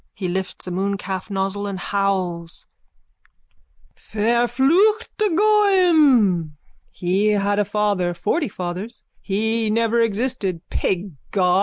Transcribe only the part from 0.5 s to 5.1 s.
a mooncalf nozzle and howls.) Verfluchte